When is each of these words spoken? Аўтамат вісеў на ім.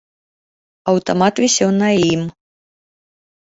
Аўтамат 0.93 1.35
вісеў 1.45 1.71
на 1.81 1.87
ім. 2.13 2.21